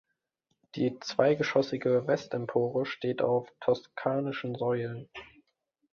[0.73, 5.07] Die zweigeschoßige Westempore steht auf toskanischen Säulen.